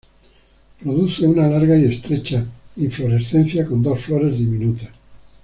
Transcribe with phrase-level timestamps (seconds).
[0.83, 2.43] Produce una larga y estrecha
[2.77, 4.89] inflorescencia con dos flores diminutas.